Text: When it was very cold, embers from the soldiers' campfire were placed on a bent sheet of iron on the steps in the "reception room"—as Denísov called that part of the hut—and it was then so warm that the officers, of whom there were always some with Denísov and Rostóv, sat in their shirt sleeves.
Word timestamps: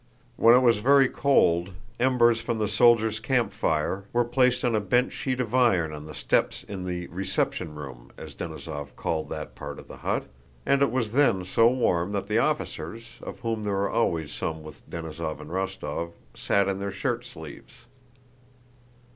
When 0.35 0.55
it 0.55 0.61
was 0.63 0.79
very 0.79 1.07
cold, 1.07 1.73
embers 1.99 2.41
from 2.41 2.57
the 2.57 2.67
soldiers' 2.67 3.19
campfire 3.19 4.05
were 4.11 4.25
placed 4.25 4.65
on 4.65 4.73
a 4.75 4.79
bent 4.81 5.11
sheet 5.13 5.39
of 5.39 5.53
iron 5.53 5.93
on 5.93 6.07
the 6.07 6.15
steps 6.15 6.63
in 6.63 6.85
the 6.85 7.05
"reception 7.09 7.75
room"—as 7.75 8.33
Denísov 8.33 8.95
called 8.95 9.29
that 9.29 9.53
part 9.53 9.77
of 9.77 9.87
the 9.87 9.97
hut—and 9.97 10.81
it 10.81 10.89
was 10.89 11.11
then 11.11 11.45
so 11.45 11.67
warm 11.67 12.13
that 12.13 12.25
the 12.25 12.39
officers, 12.39 13.17
of 13.21 13.41
whom 13.41 13.63
there 13.63 13.73
were 13.75 13.91
always 13.91 14.33
some 14.33 14.63
with 14.63 14.89
Denísov 14.89 15.39
and 15.39 15.51
Rostóv, 15.51 16.13
sat 16.33 16.67
in 16.67 16.79
their 16.79 16.89
shirt 16.89 17.23
sleeves. 17.23 17.85